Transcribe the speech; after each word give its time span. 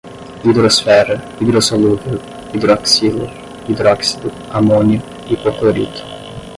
hidrosfera, 0.43 1.21
hidrossolúvel, 1.39 2.17
hidroxila, 2.55 3.29
hidróxido, 3.67 4.31
amônio, 4.51 4.99
hipoclorito 5.29 6.01